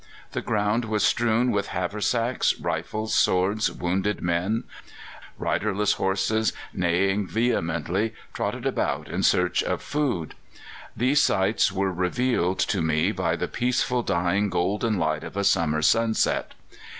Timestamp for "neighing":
6.73-7.27